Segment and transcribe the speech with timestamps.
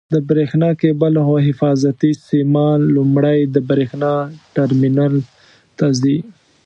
[0.13, 4.13] د برېښنا کېبل او حفاظتي سیمان لومړی د برېښنا
[4.55, 5.15] ټرمینل
[5.77, 6.17] ته ځي.